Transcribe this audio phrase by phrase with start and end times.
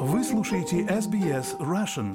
[0.00, 2.14] Вы слушаете SBS Russian.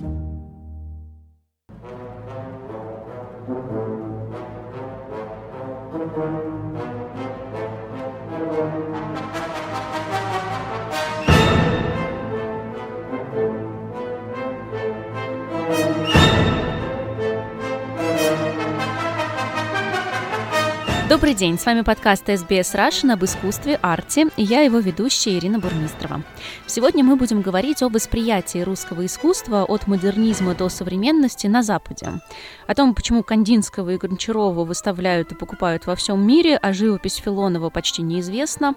[21.14, 25.60] Добрый день, с вами подкаст SBS Russian об искусстве, арте, и я его ведущая Ирина
[25.60, 26.24] Бурмистрова.
[26.66, 32.20] Сегодня мы будем говорить об восприятии русского искусства от модернизма до современности на Западе,
[32.66, 37.70] о том, почему Кандинского и Гончарова выставляют и покупают во всем мире, а живопись Филонова
[37.70, 38.74] почти неизвестна,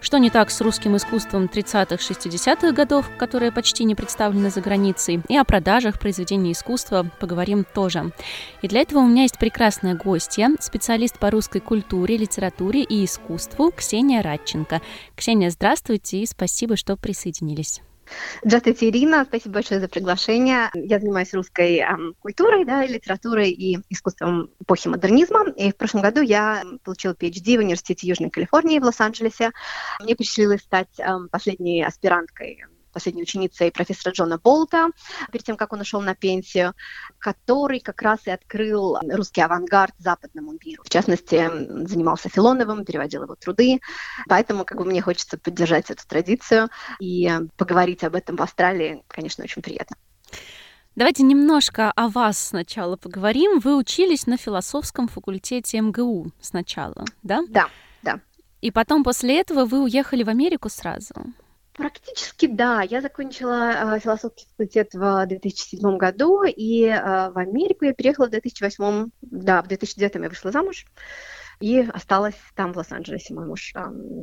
[0.00, 5.36] что не так с русским искусством 30-60-х годов, которое почти не представлено за границей, и
[5.36, 8.10] о продажах произведений искусства поговорим тоже.
[8.60, 11.75] И для этого у меня есть прекрасная гостья, специалист по русской культуре,
[12.16, 14.80] литературе и искусству Ксения Радченко.
[15.14, 17.80] Ксения, здравствуйте и спасибо, что присоединились.
[18.44, 19.24] Здравствуйте, Ирина.
[19.24, 20.70] Спасибо большое за приглашение.
[20.74, 25.46] Я занимаюсь русской эм, культурой, да, литературой и искусством эпохи модернизма.
[25.56, 29.50] И в прошлом году я получила PhD в Университете Южной Калифорнии в Лос-Анджелесе.
[30.00, 32.64] Мне посчастливилось стать эм, последней аспиранткой
[32.96, 34.88] последней ученицей профессора Джона Болта,
[35.30, 36.72] перед тем, как он ушел на пенсию,
[37.18, 40.82] который как раз и открыл русский авангард западному миру.
[40.82, 41.46] В частности,
[41.86, 43.80] занимался Филоновым, переводил его труды.
[44.30, 49.44] Поэтому как бы мне хочется поддержать эту традицию и поговорить об этом в Австралии, конечно,
[49.44, 49.98] очень приятно.
[50.94, 53.58] Давайте немножко о вас сначала поговорим.
[53.58, 57.42] Вы учились на философском факультете МГУ сначала, да?
[57.50, 57.68] Да,
[58.00, 58.20] да.
[58.62, 61.14] И потом после этого вы уехали в Америку сразу.
[61.76, 62.80] Практически да.
[62.82, 68.30] Я закончила э, философский факультет в 2007 году, и э, в Америку я переехала в
[68.30, 69.10] 2008.
[69.20, 70.86] Да, в 2009 я вышла замуж
[71.60, 73.34] и осталась там, в Лос-Анджелесе.
[73.34, 73.80] Мой муж э,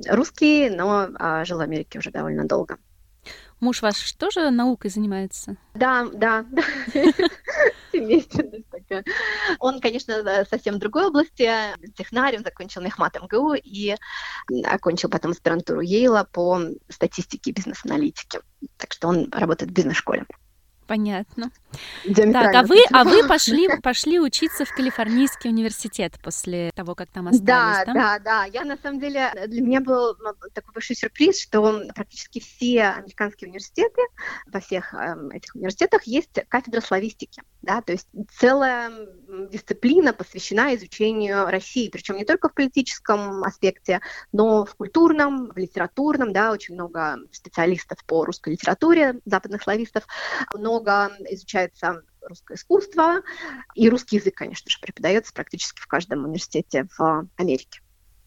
[0.10, 2.78] русский, но э, жил в Америке уже довольно долго.
[3.64, 5.56] Муж ваш тоже наукой занимается?
[5.74, 6.62] Да, да, да.
[7.94, 9.06] Семейственность такая.
[9.60, 11.50] Он, конечно, совсем в другой области.
[11.96, 13.96] Технарь, он закончил мехмат МГУ и
[14.66, 16.60] окончил потом аспирантуру Ейла по
[16.90, 18.42] статистике и бизнес-аналитике.
[18.76, 20.26] Так что он работает в бизнес-школе.
[20.88, 21.52] Понятно.
[22.16, 27.28] Так, а вы, а вы пошли, пошли учиться в Калифорнийский университет после того, как там
[27.28, 27.84] остались, да?
[27.86, 28.46] Да, да, да.
[28.46, 30.16] Я, на самом деле, для меня был
[30.54, 34.02] такой большой сюрприз, что практически все американские университеты,
[34.48, 38.08] во всех э, этих университетах есть кафедра славистики, да, то есть
[38.38, 38.92] целая
[39.50, 44.02] дисциплина посвящена изучению России, причем не только в политическом аспекте,
[44.32, 50.06] но в культурном, в литературном, да, очень много специалистов по русской литературе, западных славистов,
[50.74, 53.22] много изучается русское искусство,
[53.76, 57.82] и русский язык, конечно же, преподается практически в каждом университете в Америке.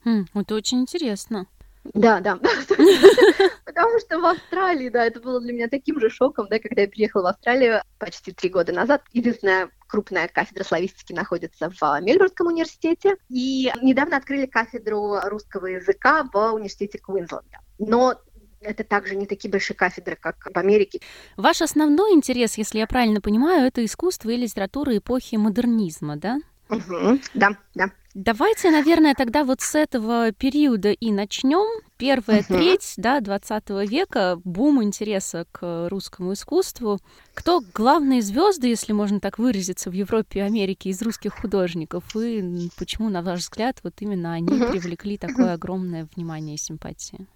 [0.04, 1.46] Хм, это очень интересно.
[1.94, 2.36] Да, да.
[3.64, 6.88] Потому что в Австралии, да, это было для меня таким же шоком, да, когда я
[6.88, 9.02] приехала в Австралию почти три года назад.
[9.12, 13.16] Единственная крупная кафедра славистики находится в Мельбурнском университете.
[13.28, 17.60] И недавно открыли кафедру русского языка в университете Квинсленда.
[17.78, 18.20] Но
[18.60, 21.00] это также не такие большие кафедры, как в Америке.
[21.36, 26.38] Ваш основной интерес, если я правильно понимаю, это искусство и литература эпохи модернизма, да?
[26.68, 27.90] Угу, да, да.
[28.14, 31.82] Давайте, наверное, тогда вот с этого периода и начнем.
[31.98, 32.54] Первая угу.
[32.54, 36.98] треть да, 20 века, бум интереса к русскому искусству.
[37.34, 42.04] Кто главные звезды, если можно так выразиться, в Европе и Америке из русских художников?
[42.16, 44.72] И почему, на ваш взгляд, вот именно они угу.
[44.72, 47.26] привлекли такое огромное внимание и симпатии?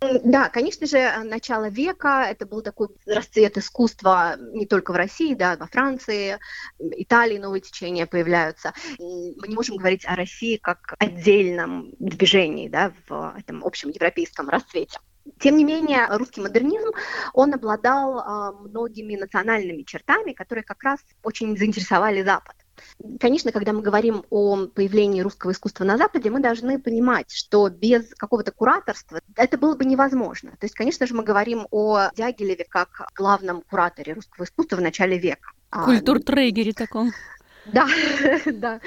[0.00, 5.56] Да, конечно же, начало века, это был такой расцвет искусства не только в России, да,
[5.56, 6.38] во Франции,
[6.78, 8.72] Италии новые течения появляются.
[8.98, 14.98] Мы не можем говорить о России как отдельном движении, да, в этом общем европейском расцвете.
[15.40, 16.90] Тем не менее, русский модернизм,
[17.34, 22.56] он обладал э, многими национальными чертами, которые как раз очень заинтересовали Запад.
[23.20, 28.14] Конечно, когда мы говорим о появлении русского искусства на Западе, мы должны понимать, что без
[28.14, 30.50] какого-то кураторства это было бы невозможно.
[30.52, 35.18] То есть, конечно же, мы говорим о Дягилеве как главном кураторе русского искусства в начале
[35.18, 35.52] века.
[35.70, 37.12] А, Культуртрегере таком.
[37.72, 37.86] Да,
[38.46, 38.80] да.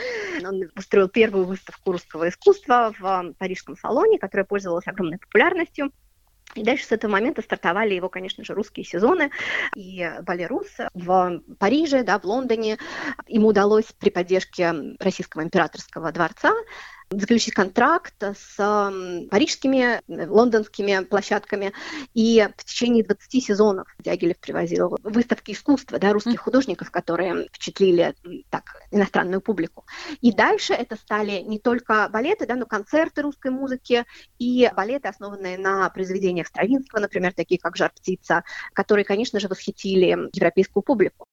[0.44, 5.92] Он устроил первую выставку русского искусства в Парижском салоне, которая пользовалась огромной популярностью.
[6.56, 9.32] И дальше с этого момента стартовали его, конечно же, русские сезоны.
[9.76, 12.78] И Балерус в Париже, да, в Лондоне.
[13.28, 16.54] Ему удалось при поддержке Российского императорского дворца
[17.12, 18.56] заключить контракт с
[19.30, 21.74] парижскими, лондонскими площадками,
[22.14, 28.16] и в течение 20 сезонов Дягилев привозил выставки искусства да, русских художников, которые впечатлили
[28.50, 29.86] так иностранную публику.
[30.22, 34.06] И дальше это стали не только балеты, да, но концерты русской музыки
[34.40, 38.44] и балеты, основанные на произведениях Стравинского, например, такие как «Жар-птица»,
[38.74, 41.28] которые, конечно же, восхитили европейскую публику.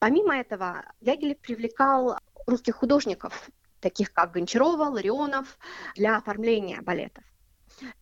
[0.00, 2.16] Помимо этого, Дягилев привлекал
[2.46, 3.50] русских художников,
[3.80, 5.58] таких как Гончарова, Ларионов,
[5.94, 7.22] для оформления балетов.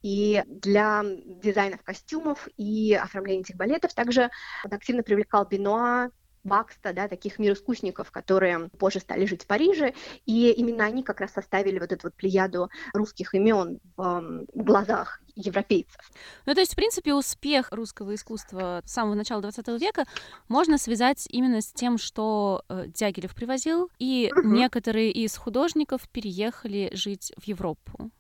[0.01, 4.31] И для дизайнов костюмов и оформления этих балетов также
[4.65, 6.11] он активно привлекал Бенуа,
[6.45, 9.93] Бакста, да, таких мироискусников, которые позже стали жить в Париже,
[10.25, 16.01] и именно они как раз составили вот эту вот плеяду русских имен в глазах европейцев.
[16.47, 20.05] Ну, то есть, в принципе, успех русского искусства с самого начала 20 века
[20.49, 24.49] можно связать именно с тем, что э, Дягилев привозил, и угу.
[24.49, 28.11] некоторые из художников переехали жить в Европу.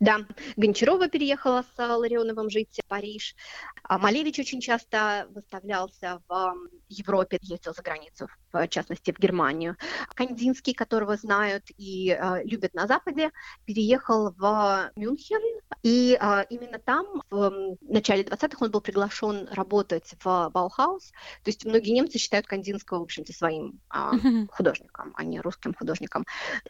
[0.00, 0.18] Да,
[0.56, 3.34] Гончарова переехала с Ларионовым жить в Париж.
[3.82, 6.54] А Малевич очень часто выставлялся в
[6.88, 9.76] Европе, ездил за границу, в частности в Германию.
[10.14, 13.30] Кандинский, которого знают и э, любят на Западе,
[13.64, 20.50] переехал в Мюнхен, и э, именно там в начале 20-х он был приглашен работать в
[20.50, 21.10] Баухаус.
[21.44, 26.24] То есть многие немцы считают Кандинского, в общем-то, своим э, художником, а не русским художником.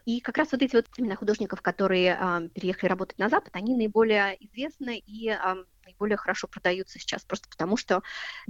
[0.05, 3.75] И как раз вот эти вот именно художников, которые э, переехали работать на Запад, они
[3.75, 5.55] наиболее известны и э,
[5.85, 8.03] наиболее хорошо продаются сейчас, просто потому что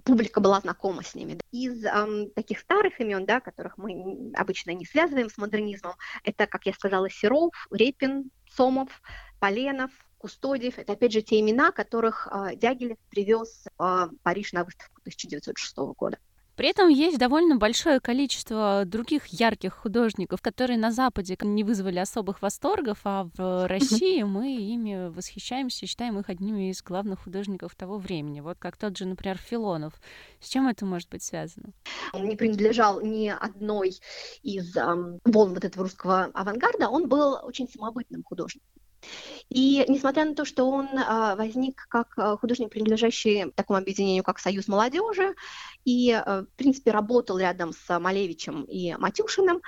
[0.05, 1.39] публика была знакома с ними.
[1.53, 5.95] Из э, таких старых имен, да, которых мы обычно не связываем с модернизмом,
[6.25, 9.03] это, как я сказала, Серов, Репин, Сомов,
[9.41, 10.79] Поленов, Кустодиев.
[10.79, 16.19] Это, опять же, те имена, которых э, Дягилев привез в Париж на выставку 1906 года.
[16.59, 22.43] При этом есть довольно большое количество других ярких художников, которые на Западе не вызвали особых
[22.43, 28.41] восторгов, а в России мы ими восхищаемся, считаем их одними из главных художников того времени.
[28.41, 29.95] Вот как тот же, например, Филонов.
[30.41, 31.69] С чем это может быть связано?
[32.13, 33.95] Он не принадлежал ни одной
[34.43, 38.78] из эм, волн вот этого русского авангарда, он был очень самобытным художником.
[39.49, 44.39] И несмотря на то, что он а, возник как а, художник, принадлежащий такому объединению, как
[44.39, 45.35] Союз молодежи,
[45.85, 49.63] и, а, в принципе, работал рядом с Малевичем и Матюшиным,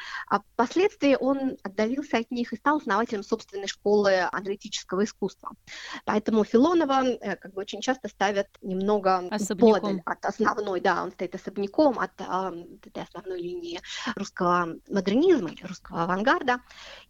[0.54, 5.52] впоследствии он отдалился от них и стал основателем собственной школы аналитического искусства.
[6.04, 11.34] Поэтому Филонова э, как бы очень часто ставят немного подаль от основной, да, он стоит
[11.34, 13.81] особняком от этой основной линии
[14.14, 16.60] русского модернизма или русского авангарда.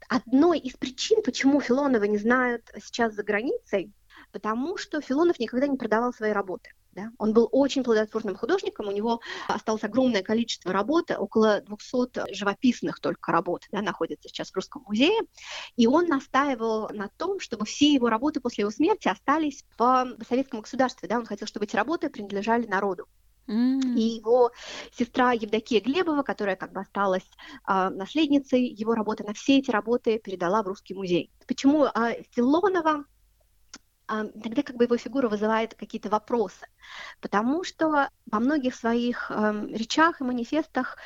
[0.09, 3.93] Одной из причин, почему Филонова не знают сейчас за границей,
[4.33, 6.71] потому что Филонов никогда не продавал свои работы.
[6.93, 7.11] Да?
[7.19, 13.31] Он был очень плодотворным художником, у него осталось огромное количество работы, около 200 живописных только
[13.31, 15.21] работ да, находится сейчас в Русском музее,
[15.77, 20.63] и он настаивал на том, чтобы все его работы после его смерти остались в советском
[20.63, 21.19] государстве, да?
[21.19, 23.07] он хотел, чтобы эти работы принадлежали народу.
[23.51, 24.53] И его
[24.93, 27.29] сестра Евдокия Глебова, которая как бы осталась
[27.65, 31.33] а, наследницей его работы, на все эти работы передала в Русский музей.
[31.49, 33.05] Почему а, Филонова
[34.07, 36.67] а, тогда как бы его фигура вызывает какие-то вопросы,
[37.21, 40.97] потому что во многих своих э, речах и манифестах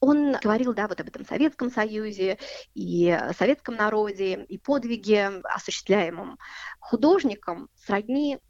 [0.00, 2.38] он говорил, да, вот об этом Советском Союзе
[2.74, 6.38] и советском народе, и подвиге, осуществляемом
[6.80, 8.40] художником, сродни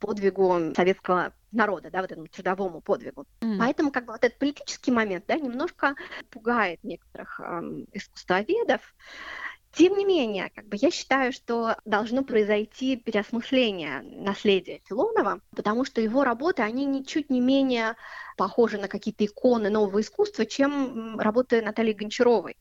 [0.00, 3.26] подвигу советского народа, да, вот этому трудовому подвигу.
[3.40, 3.58] Mm.
[3.58, 5.94] Поэтому как бы вот этот политический момент, да, немножко
[6.30, 8.94] пугает некоторых э, искусствоведов.
[9.72, 16.00] Тем не менее, как бы я считаю, что должно произойти переосмысление наследия Филонова, потому что
[16.00, 17.94] его работы, они ничуть не менее
[18.38, 22.56] похожи на какие-то иконы нового искусства, чем работы Натальи Гончаровой.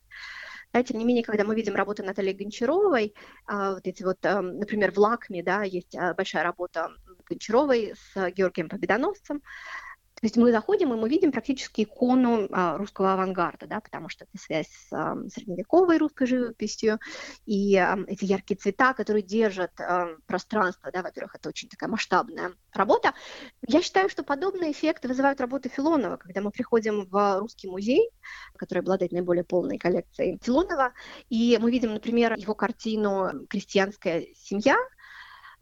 [0.73, 3.13] Да, тем не менее, когда мы видим работы Натальи Гончаровой,
[3.45, 6.89] а, вот эти вот, например, в Лакме, да, есть а, большая работа
[7.27, 9.41] Гончаровой с Георгием Победоносцем,
[10.15, 14.23] то есть мы заходим, и мы видим практически икону а, русского авангарда, да, потому что
[14.23, 16.99] это связь с а, средневековой русской живописью,
[17.45, 22.53] и а, эти яркие цвета, которые держат а, пространство, да, во-первых, это очень такая масштабная
[22.71, 23.13] работа.
[23.67, 28.09] Я считаю, что подобные эффекты вызывают работы Филонова, когда мы приходим в русский музей,
[28.55, 30.93] который обладает наиболее полной коллекцией Филонова,
[31.29, 34.77] и мы видим, например, его картину «Крестьянская семья»,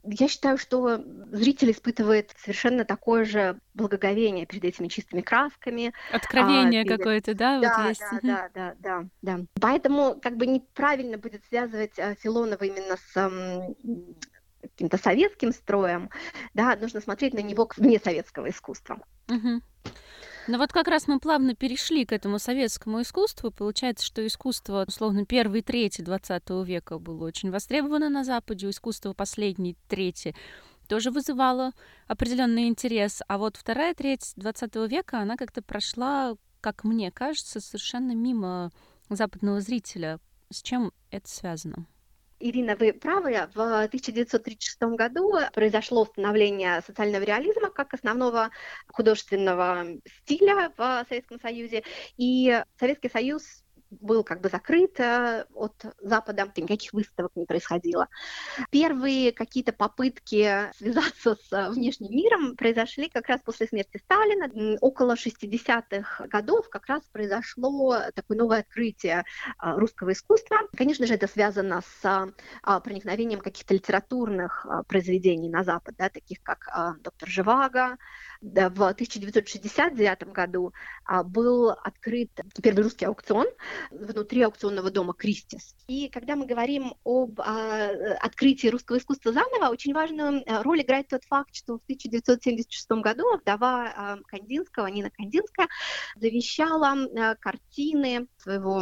[0.04, 5.94] я считаю, что зритель испытывает совершенно такое же благоговение перед этими чистыми красками.
[6.12, 6.98] Откровение а, перед...
[6.98, 8.02] какое-то, да, да, вот есть.
[8.02, 9.46] Да, да, да, да, да.
[9.62, 13.66] Поэтому как бы неправильно будет связывать а, Филонова именно с
[14.62, 16.10] каким-то советским строем,
[16.54, 19.00] да, нужно смотреть на него вне советского искусства.
[19.30, 19.62] Угу.
[20.48, 23.50] Ну вот как раз мы плавно перешли к этому советскому искусству.
[23.50, 29.78] Получается, что искусство, условно, первой трети 20 века было очень востребовано на Западе, искусство последней
[29.88, 30.36] трети
[30.90, 31.72] тоже вызывало
[32.08, 33.22] определенный интерес.
[33.28, 38.72] А вот вторая треть 20 века, она как-то прошла, как мне кажется, совершенно мимо
[39.10, 40.20] западного зрителя.
[40.50, 41.88] С чем это связано?
[42.44, 43.48] Ирина, вы правы.
[43.56, 48.50] В 1936 году произошло становление социального реализма как основного
[48.90, 49.86] художественного
[50.22, 51.84] стиля в Советском Союзе.
[52.18, 53.63] И Советский Союз
[54.02, 58.08] был как бы закрыт э, от Запада, никаких выставок не происходило.
[58.70, 64.78] Первые какие-то попытки связаться с э, внешним миром произошли как раз после смерти Сталина.
[64.82, 69.24] Около 60-х годов как раз произошло такое новое открытие
[69.62, 70.58] э, русского искусства.
[70.76, 72.34] Конечно же, это связано с
[72.84, 76.68] проникновением каких-то литературных произведений на Запад, да, таких как
[77.02, 77.98] «Доктор Живаго»,
[78.44, 80.74] в 1969 году
[81.06, 82.30] а, был открыт
[82.62, 83.48] первый русский аукцион
[83.90, 85.76] внутри аукционного дома «Кристис».
[85.88, 87.88] И когда мы говорим об а,
[88.20, 93.24] открытии русского искусства заново, очень важную а, роль играет тот факт, что в 1976 году
[93.38, 95.70] вдова Кандинского, Нина Кандинская,
[96.18, 98.82] завещала картины своего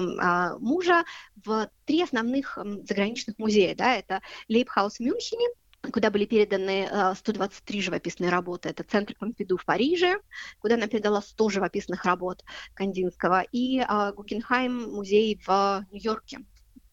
[0.60, 1.03] мужа
[1.36, 3.75] в три основных заграничных музея.
[3.75, 5.48] Да, это Лейбхаус в Мюнхене,
[5.90, 8.70] куда были переданы 123 э, живописные работы.
[8.70, 10.20] Это Центр Помпиду в Париже,
[10.60, 16.40] куда она передала 100 живописных работ Кандинского, и а, Гугенхайм музей в Нью-Йорке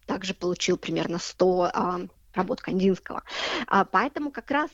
[0.06, 2.00] также получил примерно 100 а,
[2.32, 3.24] работ Кандинского.
[3.66, 4.70] А, поэтому как раз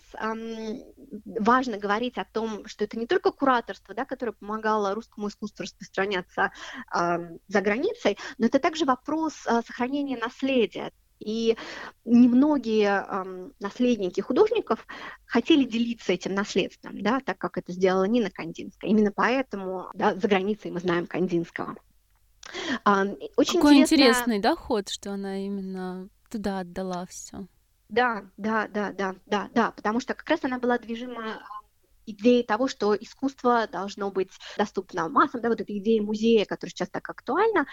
[1.25, 6.53] важно говорить о том, что это не только кураторство, да, которое помогало русскому искусству распространяться
[6.93, 10.93] за границей, но это также вопрос сохранения наследия.
[11.21, 11.57] И
[12.05, 14.87] немногие э, наследники художников
[15.27, 18.91] хотели делиться этим наследством, да, так как это сделала Нина Кандинская.
[18.91, 21.77] Именно поэтому да, за границей мы знаем Кандинского.
[22.85, 23.05] А,
[23.37, 23.95] очень Какой интересно...
[23.95, 27.47] интересный доход, что она именно туда отдала все.
[27.89, 31.43] Да, да, да, да, да, да, потому что как раз она была движима
[32.07, 36.91] идеей того, что искусство должно быть доступно массам, да, вот эта идея музея, которая сейчас
[36.91, 37.67] так актуальна,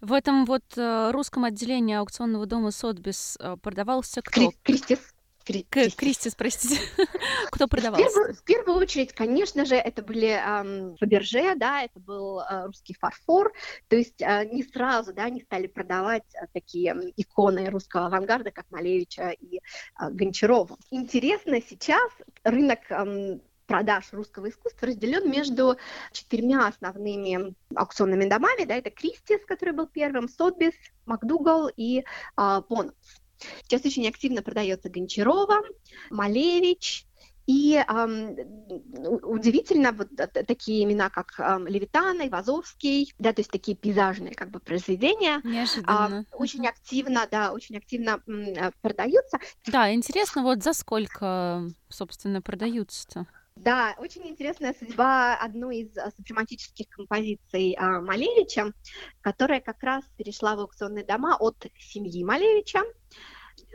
[0.00, 4.52] в этом вот э, русском отделении аукционного дома Сотбис э, продавался кто?
[4.62, 5.14] Кристис.
[5.46, 5.94] Кристис.
[5.94, 6.80] Кристис, простите.
[7.52, 8.04] Кто продавался?
[8.04, 12.66] В первую, в первую очередь, конечно же, это были эм, Фаберже, да, это был э,
[12.66, 13.52] русский фарфор,
[13.86, 18.68] то есть э, не сразу, да, они стали продавать э, такие иконы русского авангарда, как
[18.70, 19.60] Малевича и э,
[20.10, 20.76] Гончарова.
[20.90, 22.10] Интересно, сейчас
[22.42, 25.76] рынок э, продаж русского искусства разделен между
[26.12, 28.64] четырьмя основными аукционными домами.
[28.64, 32.04] Да, это Кристис, который был первым, Сотбис, Макдугал и
[32.36, 32.94] а, Понус.
[33.62, 35.62] Сейчас очень активно продается Гончарова,
[36.10, 37.06] Малевич,
[37.46, 38.36] и эм,
[39.22, 40.08] удивительно, вот
[40.46, 46.26] такие имена, как эм, Левитана, Ивазовский, да, то есть такие пейзажные как бы произведения, Неожиданно.
[46.28, 49.38] Э, очень активно, да, очень активно э, продаются.
[49.66, 53.26] Да, интересно, вот за сколько, собственно, продаются-то?
[53.56, 58.72] Да, очень интересная судьба одной из а, супрематических композиций а, Малевича,
[59.22, 62.82] которая как раз перешла в аукционные дома от семьи Малевича.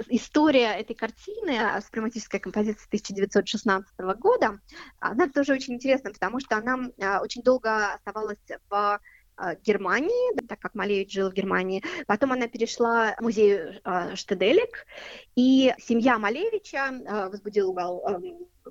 [0.07, 4.59] История этой картины, а, супрематическая композиция 1916 года,
[4.99, 8.37] она тоже очень интересна, потому что она а, очень долго оставалась
[8.69, 8.99] в
[9.63, 11.83] Германии, так как Малевич жил в Германии.
[12.07, 14.85] Потом она перешла в музей э, Штеделек,
[15.35, 18.19] и семья Малевича э, возбудила э,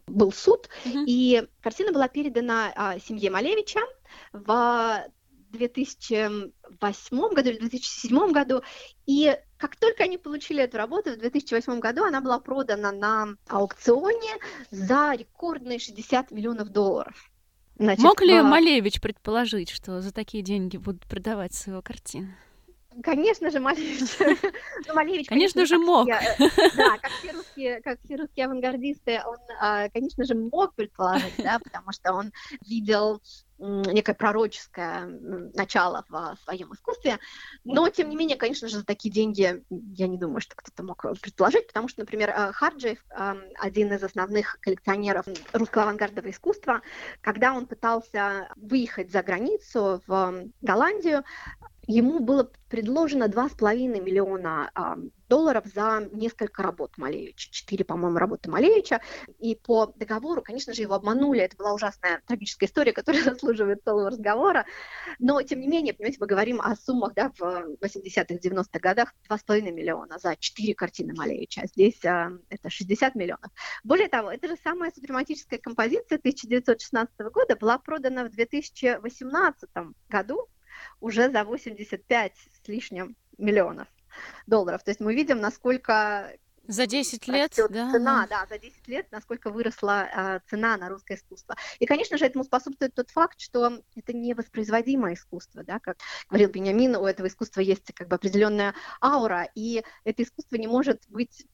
[0.06, 1.04] был суд, mm-hmm.
[1.06, 3.80] и картина была передана э, семье Малевича
[4.32, 5.04] в
[5.50, 8.62] 2008 году или 2007 году,
[9.06, 14.38] и как только они получили эту работу, в 2008 году она была продана на аукционе
[14.70, 17.29] за рекордные 60 миллионов долларов.
[17.80, 18.44] Значит, Мог ли в...
[18.44, 22.28] Малевич предположить, что за такие деньги будут продавать свою картину?
[23.02, 24.10] Конечно же, Малевич.
[24.88, 26.08] ну, Малевич конечно, конечно же, мог.
[26.08, 31.34] Все, да, как все, русские, как все русские авангардисты, он, а, конечно же, мог предположить,
[31.38, 32.32] да, потому что он
[32.66, 33.20] видел
[33.60, 35.06] некое пророческое
[35.54, 37.18] начало в своем искусстве.
[37.64, 41.04] Но, тем не менее, конечно же, за такие деньги я не думаю, что кто-то мог
[41.20, 43.04] предположить, потому что, например, э, Харджиев,
[43.58, 46.80] один из основных коллекционеров русского авангардного искусства,
[47.20, 51.22] когда он пытался выехать за границу в Голландию,
[51.86, 54.96] ему было предложено 2,5 миллиона а,
[55.28, 59.00] долларов за несколько работ Малевича, четыре, по-моему, работы Малевича,
[59.40, 64.10] и по договору, конечно же, его обманули, это была ужасная трагическая история, которая заслуживает целого
[64.10, 64.66] разговора,
[65.18, 67.42] но, тем не менее, понимаете, мы говорим о суммах, да, в
[67.80, 69.14] 80-х, 90-х годах.
[69.28, 73.50] 2,5 миллиона за четыре картины Малевича, а здесь а, это 60 миллионов.
[73.84, 77.56] Более того, это же самая супрематическая композиция 1916 года.
[77.56, 79.70] Была продана в 2018
[80.08, 80.48] году
[81.00, 83.88] уже за 85 с лишним миллионов
[84.46, 84.82] долларов.
[84.82, 86.32] То есть мы видим, насколько
[86.66, 87.90] за 10 лет, да?
[87.90, 91.56] Цена, да, за 10 лет, насколько выросла э, цена на русское искусство.
[91.80, 95.96] И, конечно же, этому способствует тот факт, что это невоспроизводимое искусство, да, как
[96.28, 101.02] говорил Бениамин, у этого искусства есть как бы определенная аура, и это искусство не может
[101.08, 101.44] быть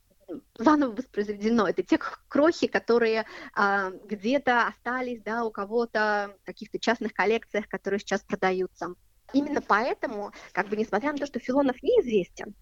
[0.59, 1.69] заново воспроизведено.
[1.69, 1.99] Это те
[2.29, 8.95] крохи, которые а, где-то остались, да, у кого-то в каких-то частных коллекциях, которые сейчас продаются.
[9.37, 12.55] Именно поэтому, как бы несмотря на то, что Филонов неизвестен,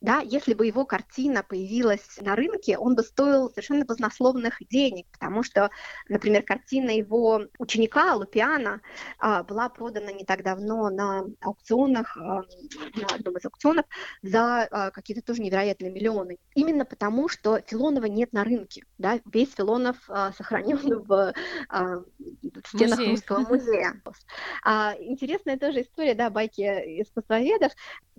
[0.00, 5.42] да, если бы его картина появилась на рынке, он бы стоил совершенно баснословных денег, потому
[5.42, 5.70] что,
[6.08, 8.80] например, картина его ученика Лупиана
[9.18, 12.42] а, была продана не так давно на аукционах, а,
[12.94, 13.86] на одном из аукционов
[14.22, 16.38] за а, какие-то тоже невероятные миллионы.
[16.54, 18.84] Именно потому, что Филонова нет на рынке.
[18.98, 19.20] Да?
[19.32, 19.96] Весь Филонов
[20.36, 21.32] сохранен в,
[22.72, 23.10] в стенах Музей.
[23.12, 24.02] Русского музея.
[24.64, 26.62] А, интересная тоже история, да, байки
[27.02, 27.72] искусствоведов.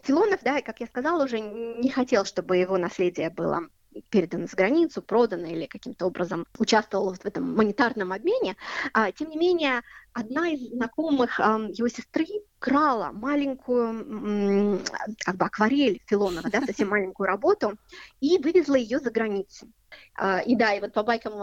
[0.04, 3.62] Филонов, да, как я сказала уже, не хотел, чтобы его наследие было
[4.10, 8.56] передано за границу, продано или каким-то образом участвовал в этом монетарном обмене.
[8.94, 9.82] А, тем не менее,
[10.14, 12.26] одна из знакомых а, его сестры
[12.60, 14.82] крала маленькую
[15.24, 17.78] как бы акварель Филонова, да, совсем маленькую работу,
[18.20, 19.68] и вывезла ее за границу.
[20.16, 21.34] А, и да, и вот по байкам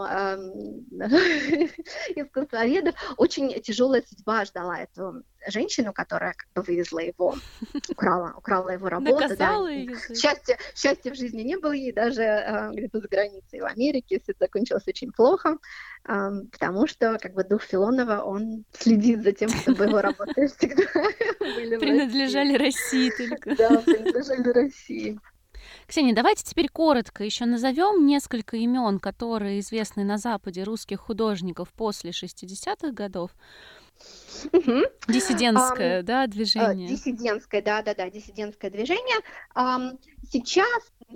[2.15, 7.35] искусствоведов очень тяжелая судьба ждала эту женщину, которая как бы вывезла его,
[7.89, 9.19] украла, украла его работу.
[9.19, 9.71] Наказала да.
[9.71, 9.95] ее.
[10.15, 14.19] Счастья, счастья в жизни не было ей даже э, где-то за границей в Америке.
[14.21, 15.57] Все закончилось очень плохо,
[15.96, 20.83] э, потому что как бы дух Филонова, он следит за тем, чтобы его работы всегда
[21.39, 23.55] были Принадлежали России только.
[23.55, 25.19] Да, принадлежали России.
[25.85, 32.11] Ксения, давайте теперь коротко еще назовем несколько имен, которые известны на Западе русских художников после
[32.11, 33.31] 60-х годов.
[34.51, 34.83] Угу.
[35.07, 36.87] Диссидентское, um, да, движение.
[36.87, 39.17] Диссидентское, да, да, да, диссидентское движение.
[39.55, 39.97] Um,
[40.29, 40.67] сейчас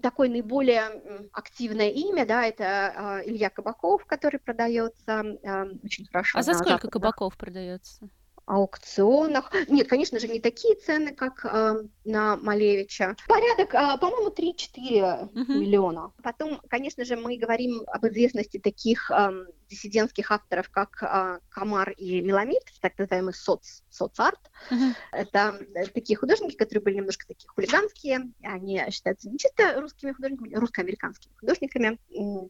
[0.01, 6.39] такое наиболее активное имя, да, это uh, Илья Кабаков, который продается uh, очень хорошо.
[6.39, 6.91] А за сколько западных.
[6.91, 8.09] Кабаков продается?
[8.45, 9.51] аукционах.
[9.69, 13.15] Нет, конечно же, не такие цены, как э, на Малевича.
[13.27, 15.57] Порядок, э, по-моему, 3-4 uh-huh.
[15.57, 16.11] миллиона.
[16.21, 22.21] Потом, конечно же, мы говорим об известности таких э, диссидентских авторов, как э, Камар и
[22.21, 24.39] Меламид, так называемый соц, соцарт.
[24.69, 24.93] Uh-huh.
[25.13, 28.31] Это э, такие художники, которые были немножко такие хулиганские.
[28.43, 31.99] Они считаются не чисто русскими художниками, русско-американскими художниками,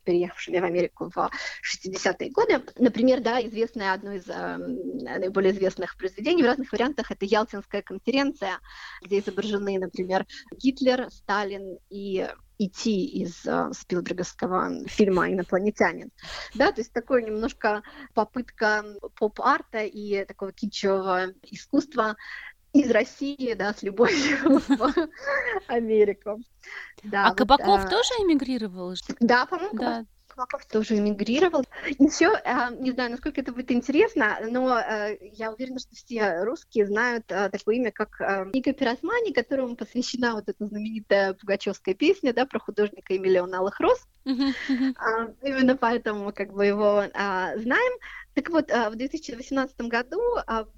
[0.04, 1.32] переехавшими в Америку в
[1.64, 2.64] 60-е годы.
[2.78, 8.60] Например, да, известное одно из э, наиболее известных произведений в разных вариантах это Ялтинская конференция,
[9.04, 10.26] где изображены, например,
[10.58, 12.28] Гитлер, Сталин и
[12.66, 16.12] идти из uh, Спилберговского фильма «Инопланетянин».
[16.54, 17.82] Да, то есть такое немножко
[18.14, 22.16] попытка поп-арта и такого китчевого искусства
[22.74, 25.10] из России, да, с любовью в
[25.68, 26.40] Америку.
[27.04, 27.90] Да, а вот, Кабаков а...
[27.90, 28.94] тоже эмигрировал?
[29.20, 30.06] Да, по-моему, да.
[30.34, 31.66] Кулаков тоже эмигрировал.
[32.00, 36.88] Еще, а, не знаю, насколько это будет интересно, но э, я уверена, что все русские
[36.88, 42.34] знают э, такое имя, как э, Ника Пиросмани, которому посвящена вот эта знаменитая пугачевская песня,
[42.34, 44.08] да, про художника и миллион алых роз.
[44.26, 48.00] А, именно поэтому как бы его а, знаем.
[48.34, 50.22] Так вот, в 2018 году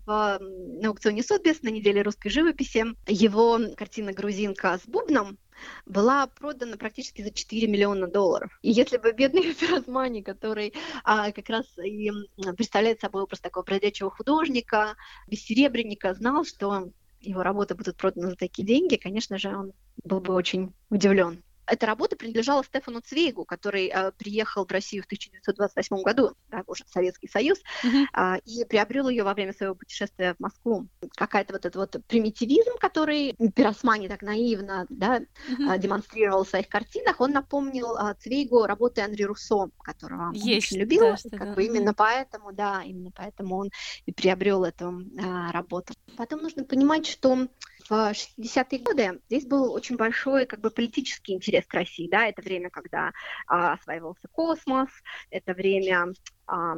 [0.07, 5.37] в, на аукционе Сотбис на неделе русской живописи его картина «Грузинка с бубном»
[5.85, 8.57] была продана практически за 4 миллиона долларов.
[8.61, 12.11] И если бы бедный Ферозмани, который а, как раз и
[12.55, 14.95] представляет собой образ такого бродячего художника,
[15.27, 16.89] бессеребренника, знал, что
[17.21, 21.43] его работы будут проданы за такие деньги, конечно же, он был бы очень удивлен.
[21.65, 26.83] Эта работа принадлежала Стефану Цвейгу, который э, приехал в Россию в 1928 году, да, уже
[26.85, 28.05] в Советский Союз, mm-hmm.
[28.13, 30.87] э, и приобрел ее во время своего путешествия в Москву.
[31.15, 35.75] Какая-то вот этот вот примитивизм, который Пиросмани так наивно да, mm-hmm.
[35.75, 40.67] э, демонстрировал в своих картинах, он напомнил э, Цвейгу работы Анри Руссо, которого он Есть,
[40.67, 41.01] очень любил.
[41.01, 41.53] Да, как да.
[41.53, 43.69] бы именно поэтому, да, именно поэтому он
[44.05, 45.93] и приобрел эту э, работу.
[46.17, 47.47] Потом нужно понимать, что
[47.89, 52.41] в 60-е годы здесь был очень большой как бы политический интерес к России, да, это
[52.41, 53.11] время, когда
[53.47, 54.89] а, осваивался космос,
[55.29, 56.13] это время
[56.47, 56.75] а,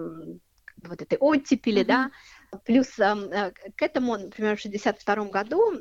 [0.83, 1.85] вот этой оттепели, mm-hmm.
[1.85, 2.11] да,
[2.63, 5.73] Плюс к этому, например, в 1962 году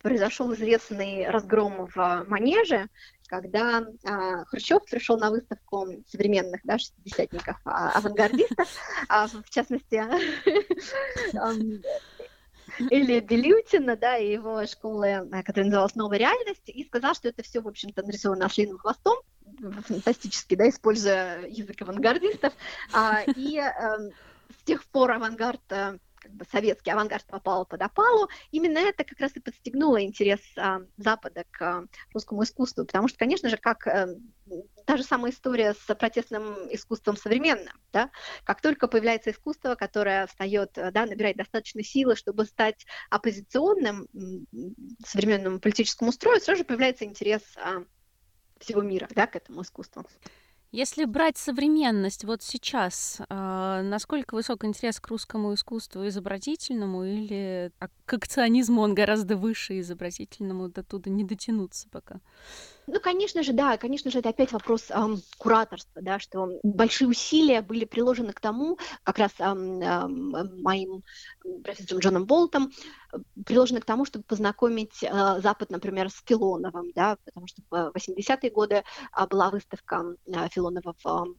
[0.00, 2.88] произошел известный разгром в Манеже,
[3.26, 8.68] когда а, Хрущев пришел на выставку современных да, шестидесятников, а, авангардистов,
[9.08, 10.02] а, в частности,
[12.90, 17.60] Или Белютина, да, и его школы, которая называлась «Новая реальность», и сказал, что это все,
[17.60, 19.16] в общем-то, нарисовано ослиным хвостом,
[19.86, 22.52] фантастически, да, используя язык авангардистов,
[22.92, 24.10] а, и э,
[24.60, 29.20] с тех пор авангард э, как бы советский авангард попал под опалу, именно это как
[29.20, 33.86] раз и подстегнуло интерес а, Запада к а, русскому искусству, потому что, конечно же, как
[33.86, 34.08] а,
[34.86, 38.10] та же самая история с протестным искусством современным, да,
[38.44, 44.08] как только появляется искусство, которое встает, да, набирает достаточно силы, чтобы стать оппозиционным
[45.06, 47.84] современному политическому строю, сразу же появляется интерес а,
[48.58, 50.04] всего мира, да, к этому искусству.
[50.70, 57.88] Если брать современность вот сейчас, э, насколько высок интерес к русскому искусству изобразительному или а,
[58.04, 62.20] к акционизму он гораздо выше изобразительному, до туда не дотянуться пока?
[62.90, 67.60] Ну, конечно же, да, конечно же, это опять вопрос эм, кураторства, да, что большие усилия
[67.60, 71.02] были приложены к тому, как раз эм, эм, моим
[71.62, 72.72] профессором Джоном Болтом,
[73.44, 78.50] приложены к тому, чтобы познакомить э, Запад, например, с Филоновым, да, потому что в 80-е
[78.50, 81.34] годы э, была выставка э, Филонова в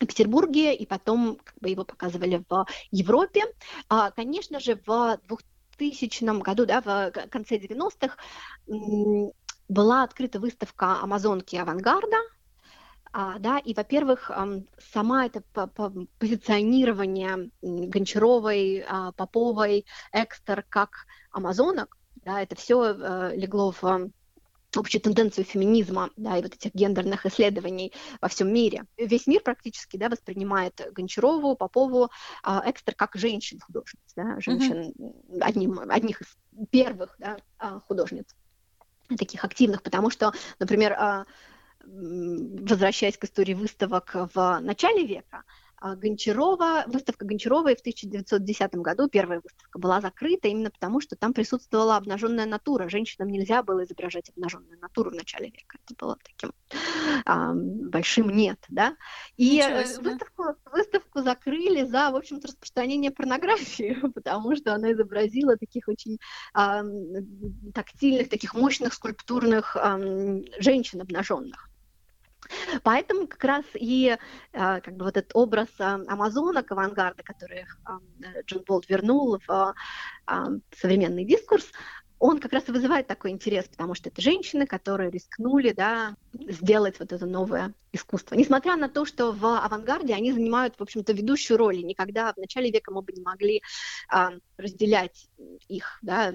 [0.00, 3.44] Петербурге, и потом как бы, его показывали в Европе.
[3.88, 5.20] А, конечно же, в
[5.78, 8.16] 2000 году, да, в конце 90-х,
[9.72, 12.18] была открыта выставка Амазонки авангарда,
[13.12, 14.30] а, да, и, во-первых,
[14.92, 15.42] сама это
[16.18, 24.10] позиционирование Гончаровой, а, Поповой, Экстер как амазонок, да, это все э, легло в
[24.74, 28.84] общую тенденцию феминизма, да, и вот этих гендерных исследований во всем мире.
[28.96, 32.10] Весь мир практически, да, воспринимает Гончарову, Попову,
[32.42, 35.40] а, Экстер как женщин-художниц, да, женщин, mm-hmm.
[35.40, 36.28] одним, одних из
[36.70, 37.38] первых, да,
[37.88, 38.26] художниц
[39.08, 41.26] таких активных, потому что, например, а,
[41.84, 45.44] возвращаясь к истории выставок в начале века,
[45.82, 51.96] Гончарова, выставка Гончаровой в 1910 году, первая выставка, была закрыта именно потому, что там присутствовала
[51.96, 52.88] обнаженная натура.
[52.88, 55.78] Женщинам нельзя было изображать обнаженную натуру в начале века.
[55.84, 56.52] Это было таким
[57.26, 58.96] а, большим нет, да.
[59.36, 59.60] И
[60.00, 66.18] выставку, выставку закрыли за, в общем-то, распространение порнографии, потому что она изобразила таких очень
[66.54, 66.84] а,
[67.74, 69.98] тактильных, таких мощных скульптурных а,
[70.58, 71.71] женщин обнаженных.
[72.82, 74.16] Поэтому как раз и
[74.52, 77.98] а, как бы вот этот образ а, амазонок авангарда, который а,
[78.46, 79.74] Джон Болт вернул в
[80.76, 81.70] современный дискурс,
[82.22, 87.00] он как раз и вызывает такой интерес, потому что это женщины, которые рискнули да, сделать
[87.00, 88.36] вот это новое искусство.
[88.36, 92.36] Несмотря на то, что в авангарде они занимают, в общем-то, ведущую роль, и никогда в
[92.36, 93.60] начале века мы бы не могли
[94.08, 95.28] а, разделять
[95.66, 96.32] их, да,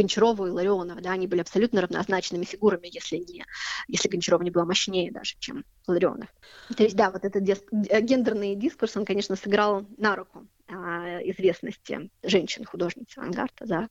[0.00, 3.44] Гончарова и Ларионова, да, они были абсолютно равнозначными фигурами, если не,
[3.86, 6.28] если Гончарова не была мощнее даже, чем Ларионов.
[6.74, 12.10] То есть, да, вот этот дис, гендерный дискурс, он, конечно, сыграл на руку а, известности
[12.22, 13.88] женщин-художниц авангарда, да.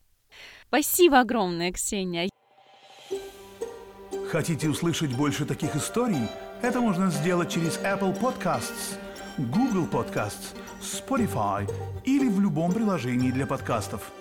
[0.67, 2.29] Спасибо огромное, Ксения.
[4.29, 6.27] Хотите услышать больше таких историй?
[6.61, 8.97] Это можно сделать через Apple Podcasts,
[9.37, 11.69] Google Podcasts, Spotify
[12.03, 14.11] или в любом приложении для подкастов.